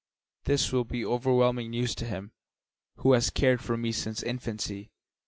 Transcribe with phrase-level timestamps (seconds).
[0.45, 2.31] "This will be overwhelming news to him
[2.95, 4.89] who has cared for me since infancy.